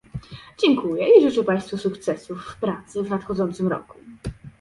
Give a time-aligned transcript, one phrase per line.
[0.59, 3.95] Dziękuję i życzę Państwu sukcesów w pracy w nadchodzącym roku